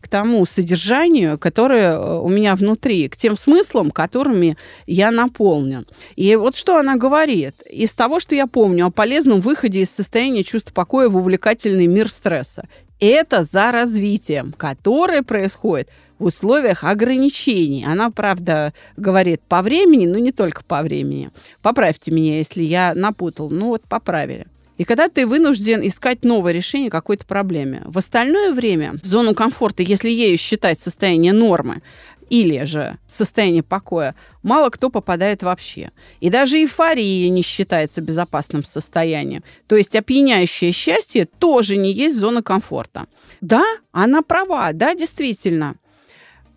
[0.00, 5.86] к тому содержанию, которое э, у меня внутри, к тем смыслам, которыми я наполнен.
[6.16, 7.54] И вот что она говорит.
[7.68, 12.08] Из того, что я помню о полезном выходе из состояния чувства покоя в увлекательный мир
[12.08, 12.68] стресса.
[12.98, 17.84] Это за развитием, которое происходит в условиях ограничений.
[17.84, 21.30] Она, правда, говорит по времени, но не только по времени.
[21.62, 23.48] Поправьте меня, если я напутал.
[23.48, 24.46] Ну вот поправили.
[24.80, 27.82] И когда ты вынужден искать новое решение какой-то проблеме.
[27.84, 31.82] В остальное время, в зону комфорта, если ею считать состояние нормы,
[32.30, 35.90] или же состояние покоя, мало кто попадает вообще.
[36.20, 39.44] И даже эйфория не считается безопасным состоянием.
[39.66, 43.06] То есть опьяняющее счастье тоже не есть зона комфорта.
[43.42, 45.74] Да, она права, да, действительно.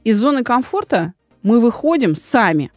[0.06, 2.72] Из зоны комфорта мы выходим сами.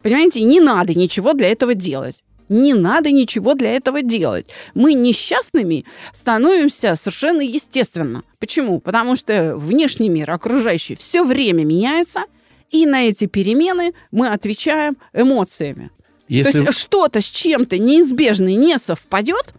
[0.00, 2.22] Понимаете, не надо ничего для этого делать.
[2.52, 4.46] Не надо ничего для этого делать.
[4.74, 8.24] Мы несчастными становимся совершенно естественно.
[8.38, 8.78] Почему?
[8.78, 12.24] Потому что внешний мир, окружающий, все время меняется,
[12.70, 15.90] и на эти перемены мы отвечаем эмоциями.
[16.28, 16.52] Если...
[16.52, 19.54] То есть что-то с чем-то неизбежно не совпадет,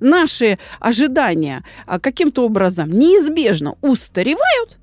[0.00, 4.78] наши ожидания а, каким-то образом неизбежно устаревают,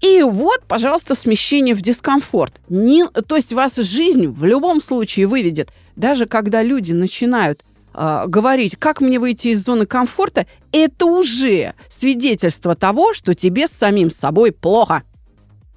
[0.00, 2.60] и вот, пожалуйста, смещение в дискомфорт.
[2.68, 5.70] Не, то есть вас жизнь в любом случае выведет.
[5.96, 12.74] Даже когда люди начинают э, говорить, как мне выйти из зоны комфорта, это уже свидетельство
[12.74, 15.02] того, что тебе с самим собой плохо.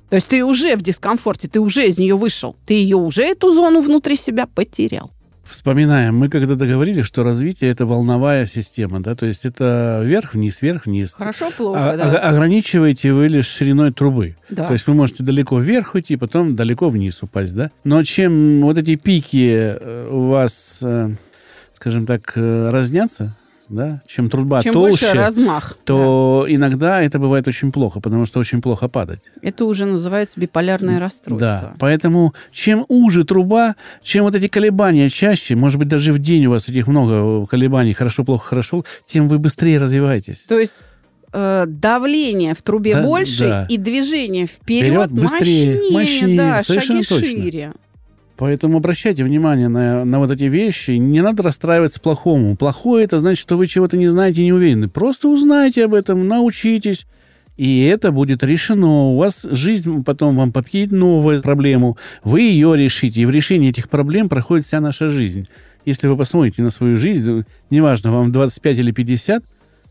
[0.09, 3.53] То есть ты уже в дискомфорте, ты уже из нее вышел, ты ее уже эту
[3.53, 5.11] зону внутри себя потерял.
[5.49, 11.13] Вспоминаем, мы когда договорились, что развитие это волновая система, да, то есть это вверх-вниз, вверх-вниз.
[11.13, 12.19] Хорошо, плохо, а, да.
[12.19, 14.35] Ограничиваете вы лишь шириной трубы.
[14.49, 14.67] Да.
[14.67, 17.71] То есть вы можете далеко вверх уйти, потом далеко вниз упасть, да.
[17.83, 21.15] Но чем вот эти пики э, у вас, э,
[21.73, 23.35] скажем так, э, разнятся,
[23.69, 26.53] да, чем труба чем толще, размах, то да.
[26.53, 29.29] иногда это бывает очень плохо, потому что очень плохо падать.
[29.41, 31.59] Это уже называется биполярное расстройство.
[31.61, 36.45] Да, поэтому чем уже труба, чем вот эти колебания чаще, может быть, даже в день
[36.45, 40.45] у вас этих много колебаний, хорошо, плохо, хорошо, тем вы быстрее развиваетесь.
[40.47, 40.73] То есть
[41.33, 43.65] э, давление в трубе да, больше да.
[43.69, 47.41] и движение вперед, вперед быстрее, мощнее, мощнее да, совершенно шаги точно.
[47.43, 47.73] шире.
[48.37, 50.91] Поэтому обращайте внимание на, на вот эти вещи.
[50.91, 52.55] Не надо расстраиваться плохому.
[52.55, 54.87] Плохое это значит, что вы чего-то не знаете и не уверены.
[54.87, 57.07] Просто узнайте об этом, научитесь.
[57.57, 59.09] И это будет решено.
[59.09, 61.97] У вас жизнь потом вам подкинет новую проблему.
[62.23, 63.21] Вы ее решите.
[63.21, 65.47] И в решении этих проблем проходит вся наша жизнь.
[65.83, 69.43] Если вы посмотрите на свою жизнь, неважно, вам 25 или 50,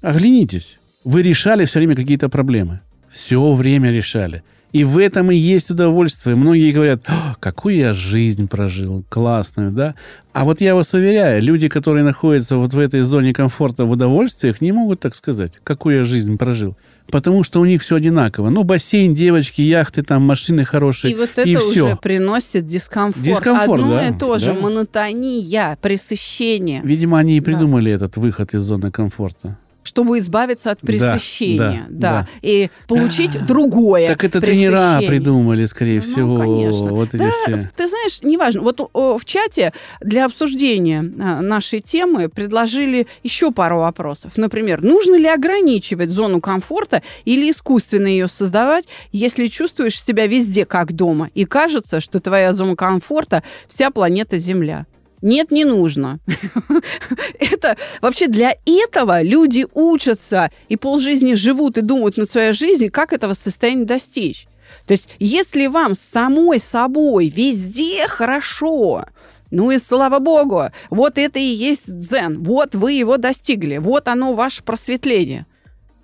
[0.02, 0.78] оглянитесь.
[1.02, 2.80] Вы решали все время какие-то проблемы.
[3.11, 4.44] Все время решали.
[4.76, 6.36] И в этом и есть удовольствие.
[6.36, 7.02] Многие говорят,
[7.40, 9.94] какую я жизнь прожил, классную, да?
[10.34, 14.60] А вот я вас уверяю, люди, которые находятся вот в этой зоне комфорта в удовольствиях,
[14.60, 16.76] не могут так сказать, какую я жизнь прожил.
[17.10, 18.50] Потому что у них все одинаково.
[18.50, 21.12] Ну, бассейн, девочки, яхты, там машины хорошие.
[21.12, 21.96] И вот это и уже все.
[21.96, 23.24] приносит дискомфорт.
[23.24, 24.60] Дискомфорт, Одно да, и то же, да.
[24.60, 26.82] монотония, пресыщение.
[26.84, 27.46] Видимо, они и Да.
[27.46, 29.56] придумали этот выход из зоны комфорта.
[29.87, 32.29] Чтобы избавиться от Да, пресыщения, да, да.
[32.42, 34.09] и получить другое.
[34.09, 36.92] Так это тренера придумали, скорее Ну, всего, конечно.
[36.92, 37.70] вот эти Да, все.
[37.77, 38.62] ты знаешь, неважно.
[38.62, 44.33] Вот в чате для обсуждения а, нашей темы предложили еще пару вопросов.
[44.37, 50.92] Например, нужно ли ограничивать зону комфорта или искусственно ее создавать, если чувствуешь себя везде как
[50.92, 54.87] дома и кажется, что твоя зона комфорта вся планета Земля?
[55.26, 56.20] Нет, не нужно.
[57.40, 63.12] Это вообще для этого люди учатся и полжизни живут и думают над своей жизнью, как
[63.12, 64.46] этого состояния достичь.
[64.86, 69.06] То есть, если вам самой собой везде хорошо,
[69.50, 74.32] ну и слава богу, вот это и есть дзен, вот вы его достигли, вот оно
[74.32, 75.44] ваше просветление.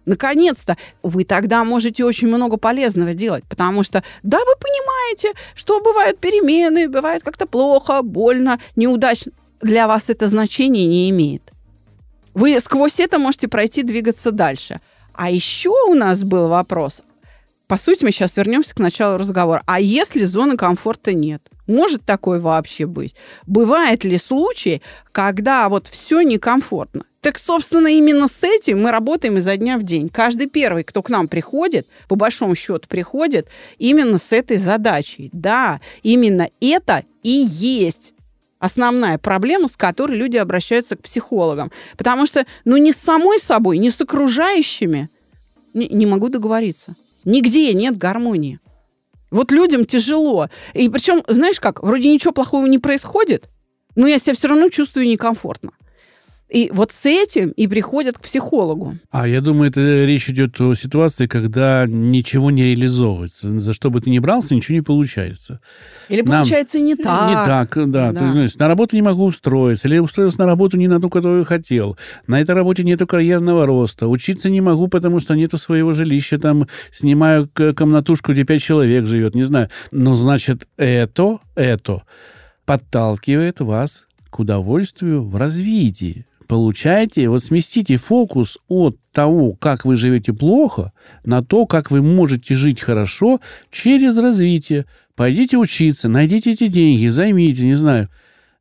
[0.04, 6.18] Наконец-то вы тогда можете очень много полезного делать, потому что, да, вы понимаете, что бывают
[6.18, 9.32] перемены, бывает как-то плохо, больно, неудачно.
[9.60, 11.52] Для вас это значение не имеет.
[12.34, 14.80] Вы сквозь это можете пройти, двигаться дальше.
[15.12, 17.02] А еще у нас был вопрос.
[17.68, 19.62] По сути, мы сейчас вернемся к началу разговора.
[19.66, 21.48] А если зоны комфорта нет?
[21.72, 23.14] Может такое вообще быть?
[23.46, 27.04] Бывает ли случай, когда вот все некомфортно?
[27.22, 30.08] Так, собственно, именно с этим мы работаем изо дня в день.
[30.08, 35.30] Каждый первый, кто к нам приходит, по большому счету приходит именно с этой задачей.
[35.32, 38.12] Да, именно это и есть
[38.58, 41.72] основная проблема, с которой люди обращаются к психологам.
[41.96, 45.08] Потому что, ну, не с самой собой, не с окружающими
[45.72, 46.96] не, не могу договориться.
[47.24, 48.60] Нигде нет гармонии.
[49.32, 50.48] Вот людям тяжело.
[50.74, 53.48] И причем, знаешь как, вроде ничего плохого не происходит,
[53.96, 55.72] но я себя все равно чувствую некомфортно.
[56.52, 58.96] И вот с этим и приходят к психологу.
[59.10, 63.58] А я думаю, это речь идет о ситуации, когда ничего не реализовывается.
[63.58, 65.60] За что бы ты ни брался, ничего не получается.
[66.10, 67.30] Или Нам- получается не так.
[67.30, 68.12] Не так, да.
[68.12, 68.32] Да.
[68.32, 69.88] То есть, на работу не могу устроиться.
[69.88, 71.96] Или устроился на работу не на ту, которую хотел.
[72.26, 74.06] На этой работе нету карьерного роста.
[74.06, 76.38] Учиться не могу, потому что нету своего жилища.
[76.38, 79.34] Там снимаю комнатушку, где пять человек живет.
[79.34, 79.70] Не знаю.
[79.90, 82.02] Но, значит, это, это
[82.66, 86.26] подталкивает вас к удовольствию в развитии.
[86.52, 90.92] Получаете, вот сместите фокус от того, как вы живете плохо,
[91.24, 94.84] на то, как вы можете жить хорошо через развитие.
[95.14, 98.10] Пойдите учиться, найдите эти деньги, займите, не знаю.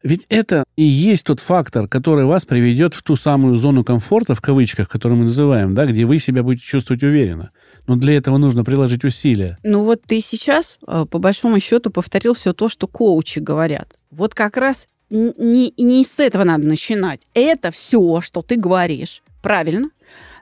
[0.04, 4.42] Ведь это и есть тот фактор, который вас приведет в ту самую зону комфорта, в
[4.42, 7.52] кавычках, которую мы называем, да, где вы себя будете чувствовать уверенно.
[7.88, 9.58] Но для этого нужно приложить усилия.
[9.64, 14.00] Ну вот ты сейчас, э, по большому счету, повторил все то, что коучи говорят.
[14.12, 17.21] Вот как раз не, не с этого надо начинать.
[17.34, 19.89] Это все, что ты говоришь, правильно,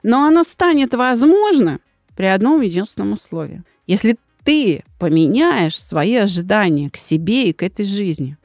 [0.02, 1.80] но оно станет возможно
[2.16, 3.62] при одном единственном условии.
[3.86, 8.36] Если ты поменяешь свои ожидания к себе и к этой жизни,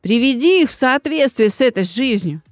[0.00, 2.42] приведи их в соответствие с этой жизнью,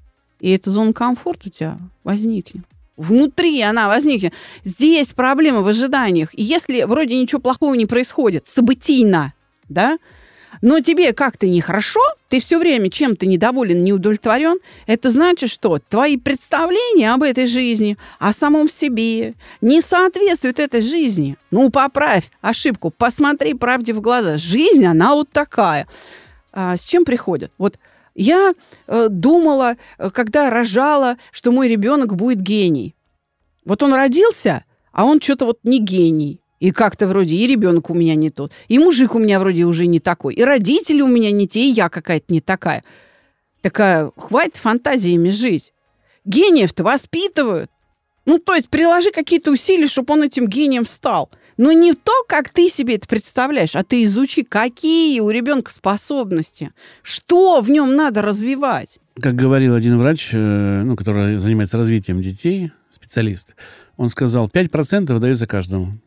[0.41, 2.65] и эта зона комфорта у тебя возникнет.
[2.97, 4.35] Внутри она возникнет.
[4.65, 6.31] Здесь проблема в ожиданиях.
[6.35, 9.33] И если вроде ничего плохого не происходит, событийно,
[9.69, 9.99] да,
[10.63, 16.17] но тебе как-то нехорошо, ты все время чем-то недоволен, не удовлетворен, это значит, что твои
[16.17, 21.37] представления об этой жизни, о самом себе, не соответствуют этой жизни.
[21.51, 24.39] Ну, поправь ошибку, посмотри правде в глаза.
[24.39, 25.87] Жизнь, она вот такая.
[26.53, 27.53] А с чем приходят?
[27.59, 27.79] Вот
[28.15, 28.55] я
[28.87, 32.95] э, думала, э, когда рожала, что мой ребенок будет гений.
[33.65, 36.42] Вот он родился, а он что-то вот не гений.
[36.63, 39.89] И как-то вроде и ребенок у меня не тот, и мужик у меня вроде уже
[39.89, 42.85] не такой, и родители у меня не те, и я какая-то не такая.
[43.63, 45.73] Такая, хватит фантазиями жить.
[46.25, 47.69] Гениев-то воспитывают.
[48.27, 51.31] Ну, то есть приложи какие-то усилия, чтобы он этим гением стал.
[51.57, 56.71] Но не то, как ты себе это представляешь, а ты изучи, какие у ребенка способности,
[57.03, 59.01] что в нем надо развивать.
[59.21, 63.57] Как говорил один врач, э, ну, который занимается развитием детей, специалист,
[63.97, 65.99] он сказал, 5% дается каждому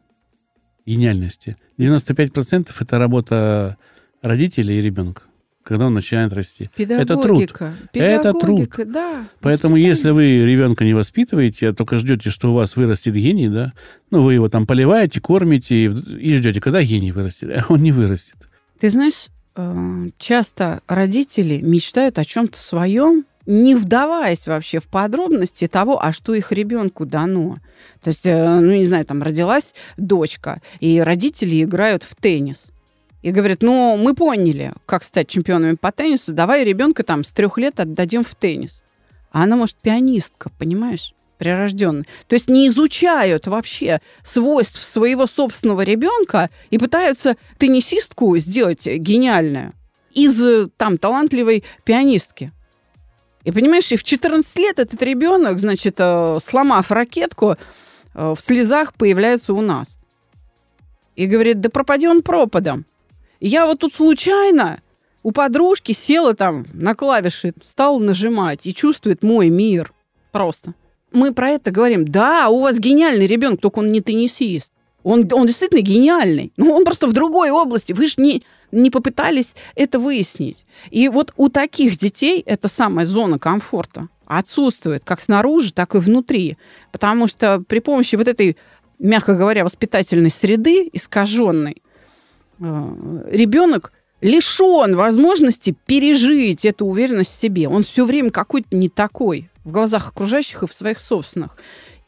[0.85, 1.57] гениальности.
[1.77, 3.77] 95% это работа
[4.21, 5.23] родителей и ребенка,
[5.63, 6.69] когда он начинает расти.
[6.77, 7.41] Это труд.
[7.41, 7.73] Педагогика.
[7.93, 8.41] Это труд.
[8.41, 9.27] Педагогика, да.
[9.41, 9.89] Поэтому воспитание.
[9.89, 13.73] если вы ребенка не воспитываете, а только ждете, что у вас вырастет гений, да,
[14.11, 17.91] ну, вы его там поливаете, кормите и, и ждете, когда гений вырастет, а он не
[17.91, 18.37] вырастет.
[18.79, 26.03] Ты знаешь, э, часто родители мечтают о чем-то своем, не вдаваясь вообще в подробности того,
[26.03, 27.57] а что их ребенку дано.
[28.03, 32.67] То есть, э, ну, не знаю, там родилась дочка, и родители играют в теннис.
[33.21, 37.57] И говорят, ну, мы поняли, как стать чемпионами по теннису, давай ребенка там с трех
[37.57, 38.83] лет отдадим в теннис.
[39.31, 41.13] А она, может, пианистка, понимаешь?
[41.37, 42.05] прирожденный.
[42.27, 49.73] То есть не изучают вообще свойств своего собственного ребенка и пытаются теннисистку сделать гениальную
[50.11, 52.51] из э, там талантливой пианистки.
[53.45, 57.55] И понимаешь, и в 14 лет этот ребенок, значит, э, сломав ракетку,
[58.15, 59.97] э, в слезах появляется у нас.
[61.15, 62.85] И говорит, да пропади он пропадом.
[63.39, 64.81] Я вот тут случайно
[65.21, 69.93] у подружки села там на клавиши, стала нажимать и чувствует мой мир.
[70.31, 70.73] Просто.
[71.11, 72.07] Мы про это говорим.
[72.07, 74.71] Да, у вас гениальный ребенок, только он не теннисист.
[75.03, 76.51] Он, он действительно гениальный.
[76.57, 77.93] Но он просто в другой области.
[77.93, 78.43] Вы же не,
[78.75, 80.65] не попытались это выяснить.
[80.91, 86.57] И вот у таких детей эта самая зона комфорта отсутствует как снаружи, так и внутри.
[86.91, 88.57] Потому что при помощи вот этой,
[88.99, 91.81] мягко говоря, воспитательной среды искаженной,
[92.59, 97.67] ребенок лишен возможности пережить эту уверенность в себе.
[97.67, 101.57] Он все время какой-то не такой в глазах окружающих и в своих собственных.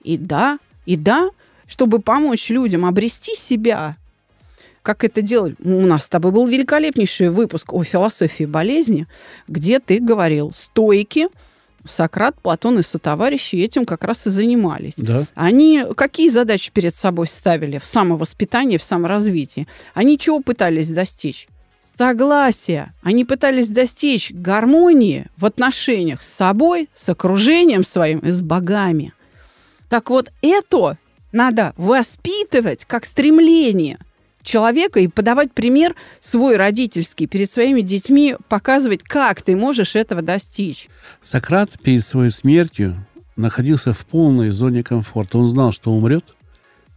[0.03, 1.29] И да, и да,
[1.67, 3.97] чтобы помочь людям обрести себя,
[4.87, 5.57] как это делали.
[5.61, 9.05] У нас с тобой был великолепнейший выпуск о философии болезни,
[9.49, 11.27] где ты говорил, стойки,
[11.85, 14.93] Сократ, Платон и сотоварищи этим как раз и занимались.
[14.95, 15.25] Да.
[15.35, 19.67] Они какие задачи перед собой ставили в самовоспитании, в саморазвитии?
[19.93, 21.49] Они чего пытались достичь?
[21.97, 22.93] Согласия.
[23.01, 29.13] Они пытались достичь гармонии в отношениях с собой, с окружением своим и с богами.
[29.89, 30.97] Так вот, это
[31.33, 33.99] надо воспитывать как стремление
[34.47, 40.87] человека и подавать пример свой родительский перед своими детьми, показывать, как ты можешь этого достичь.
[41.21, 45.37] Сократ перед своей смертью находился в полной зоне комфорта.
[45.37, 46.25] Он знал, что умрет,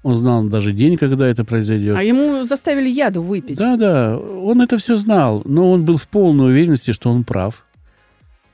[0.03, 1.95] Он знал даже день, когда это произойдет.
[1.97, 3.59] А ему заставили яду выпить.
[3.59, 7.67] Да, да, он это все знал, но он был в полной уверенности, что он прав.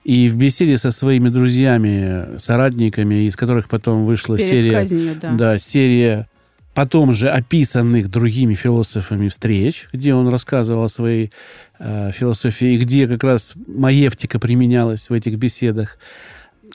[0.02, 5.32] И в беседе со своими друзьями, соратниками, из которых потом вышла Перед серия, казнью, да.
[5.32, 6.28] да, серия
[6.76, 11.32] потом же описанных другими философами встреч, где он рассказывал о своей
[11.78, 15.96] э, философии, где как раз маевтика применялась в этих беседах,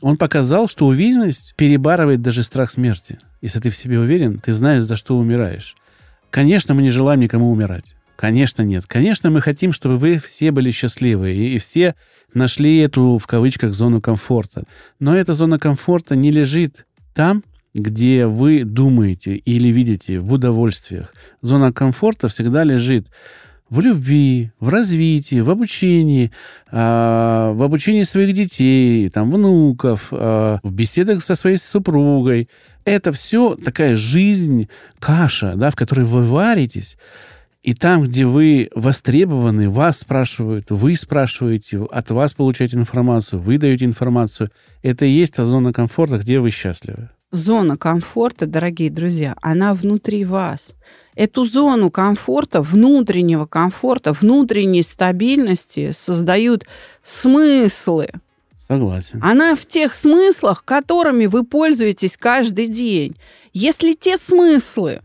[0.01, 3.19] он показал, что уверенность перебарывает даже страх смерти.
[3.41, 5.75] Если ты в себе уверен, ты знаешь, за что умираешь.
[6.31, 7.93] Конечно, мы не желаем никому умирать.
[8.15, 8.85] Конечно, нет.
[8.87, 11.93] Конечно, мы хотим, чтобы вы все были счастливы, и, и все
[12.33, 14.63] нашли эту, в кавычках, зону комфорта.
[14.99, 17.43] Но эта зона комфорта не лежит там,
[17.73, 21.13] где вы думаете или видите в удовольствиях.
[21.41, 23.07] Зона комфорта всегда лежит
[23.69, 26.31] в любви, в развитии, в обучении,
[26.71, 32.49] э, в обучении своих детей, там, внуков, э, в беседах со своей супругой.
[32.83, 34.67] Это все такая жизнь,
[34.99, 36.97] каша, да, в которой вы варитесь.
[37.63, 43.85] И там, где вы востребованы, вас спрашивают, вы спрашиваете, от вас получаете информацию, вы даете
[43.85, 44.49] информацию.
[44.81, 47.09] Это и есть та зона комфорта, где вы счастливы.
[47.31, 50.75] Зона комфорта, дорогие друзья, она внутри вас.
[51.15, 56.65] Эту зону комфорта, внутреннего комфорта, внутренней стабильности создают
[57.03, 58.09] смыслы.
[58.57, 59.21] Согласен.
[59.23, 63.15] Она в тех смыслах, которыми вы пользуетесь каждый день.
[63.53, 65.01] Если те смыслы,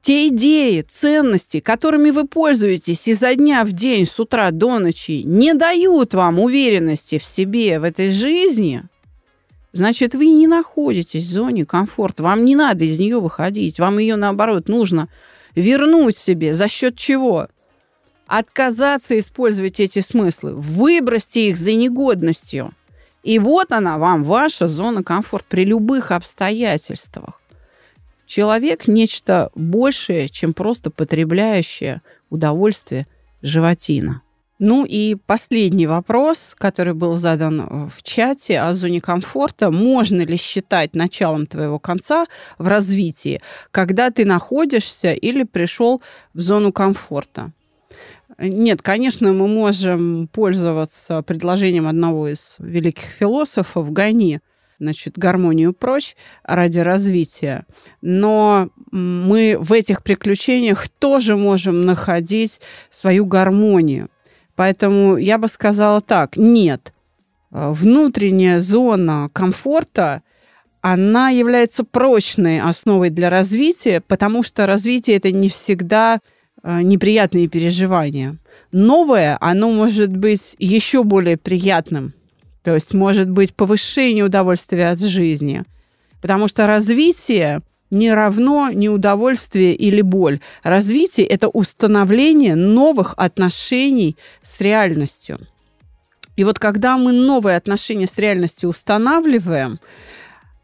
[0.00, 5.52] те идеи, ценности, которыми вы пользуетесь изо дня в день, с утра до ночи, не
[5.52, 8.84] дают вам уверенности в себе в этой жизни–
[9.72, 12.22] значит, вы не находитесь в зоне комфорта.
[12.22, 13.78] Вам не надо из нее выходить.
[13.78, 15.08] Вам ее, наоборот, нужно
[15.54, 16.54] вернуть себе.
[16.54, 17.48] За счет чего?
[18.26, 20.54] Отказаться использовать эти смыслы.
[20.54, 22.72] Выбросьте их за негодностью.
[23.22, 27.42] И вот она вам, ваша зона комфорта при любых обстоятельствах.
[28.26, 33.06] Человек– нечто большее, чем просто потребляющее удовольствие
[33.42, 34.22] животина.
[34.58, 39.70] Ну и последний вопрос, который был задан э, в чате о зоне комфорта.
[39.70, 42.26] Можно ли считать началом твоего конца
[42.58, 43.40] в развитии,
[43.70, 46.02] когда ты находишься или пришел
[46.34, 47.52] в зону комфорта?
[48.38, 54.40] Нет, конечно, мы можем пользоваться предложением одного из великих философов Гани,
[54.80, 57.64] значит, гармонию прочь ради развития.
[58.00, 64.08] Но мы в этих приключениях тоже можем находить свою гармонию.
[64.58, 66.92] Поэтому я бы сказала так, нет,
[67.52, 70.22] э, внутренняя зона комфорта,
[70.80, 76.18] она является прочной основой для развития, потому что развитие это не всегда
[76.64, 78.36] э, неприятные переживания.
[78.72, 82.12] Новое, оно может быть еще более приятным.
[82.64, 85.62] То есть может быть повышение удовольствия от жизни.
[86.20, 90.40] Потому что развитие не равно неудовольствие или боль.
[90.62, 95.38] Развитие– это установление новых отношений с реальностью.
[96.36, 99.80] И вот когда мы новые отношения с реальностью устанавливаем,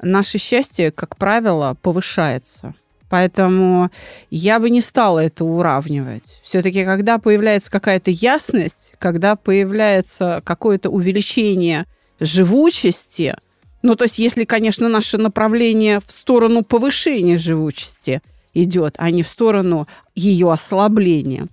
[0.00, 2.74] наше счастье, как правило, повышается.
[3.08, 3.90] Поэтому
[4.30, 6.40] я бы не стала это уравнивать.
[6.42, 11.86] Все-таки, когда появляется какая-то ясность, когда появляется какое-то увеличение
[12.18, 13.36] живучести,
[13.84, 18.22] ну, то есть, если, конечно, наше направление в сторону повышения живучести
[18.54, 21.48] идет, а не в сторону ее ослабления,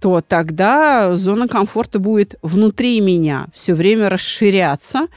[0.00, 5.08] то тогда зона комфорта будет внутри меня все время расширяться,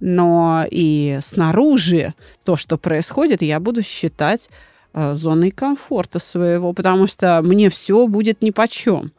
[0.00, 4.48] но и снаружи то, что происходит, я буду считать
[4.94, 9.12] зоной комфорта своего, потому что мне все будет нипочем.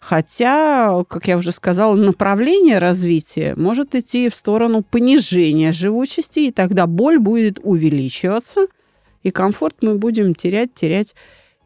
[0.00, 6.86] Хотя, как я уже сказала, направление развития может идти в сторону понижения живучести, и тогда
[6.86, 8.66] боль будет увеличиваться,
[9.22, 11.14] и комфорт мы будем терять, терять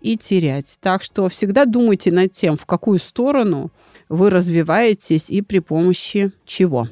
[0.00, 0.76] и терять.
[0.80, 3.72] Так что всегда думайте над тем, в какую сторону
[4.08, 6.88] вы развиваетесь и при помощи чего.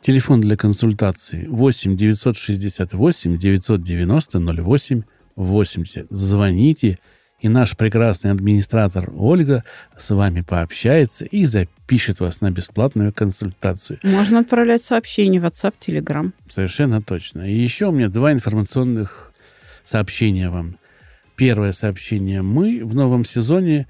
[0.00, 5.02] Телефон для консультации 8 968 990 08
[5.36, 6.06] 80.
[6.10, 6.98] Звоните,
[7.38, 9.62] и наш прекрасный администратор Ольга
[9.96, 13.98] с вами пообщается и запишет вас на бесплатную консультацию.
[14.02, 16.32] Можно отправлять сообщения в WhatsApp, Telegram.
[16.48, 17.42] Совершенно точно.
[17.42, 19.32] И еще у меня два информационных
[19.84, 20.78] сообщения вам.
[21.36, 22.40] Первое сообщение.
[22.40, 23.86] Мы в новом сезоне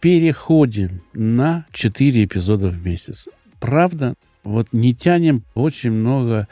[0.00, 3.28] переходим на 4 эпизода в месяц.
[3.60, 6.48] Правда, вот не тянем очень много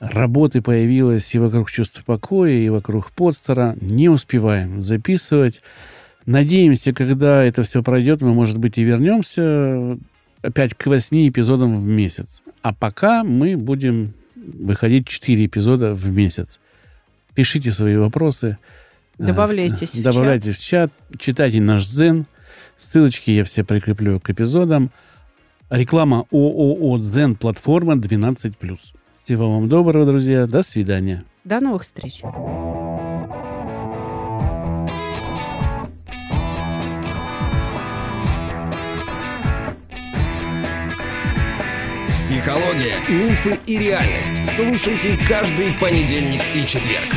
[0.00, 3.76] работы появилось и вокруг чувства покоя, и вокруг подстера.
[3.80, 5.60] Не успеваем записывать.
[6.26, 9.98] Надеемся, когда это все пройдет, мы, может быть, и вернемся
[10.42, 12.42] опять к 8 эпизодам в месяц.
[12.62, 16.60] А пока мы будем выходить 4 эпизода в месяц.
[17.34, 18.58] Пишите свои вопросы,
[19.18, 22.24] Добавляйтесь в Добавляйтесь в чат, читайте наш Дзен.
[22.78, 24.90] Ссылочки я все прикреплю к эпизодам.
[25.68, 28.54] Реклама ООО «Дзен» платформа 12+.
[29.30, 30.48] Всего вам доброго, друзья.
[30.48, 31.22] До свидания.
[31.44, 32.22] До новых встреч.
[42.12, 44.48] Психология, мифы и реальность.
[44.48, 47.14] Слушайте каждый понедельник и четверг.